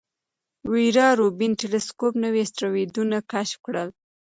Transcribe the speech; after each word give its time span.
ویرا 0.71 1.07
روبین 1.19 1.51
ټیلسکوپ 1.61 2.13
نوي 2.23 2.39
اسټروېډونه 2.45 3.17
کشف 3.31 3.57
کړل. 3.65 3.89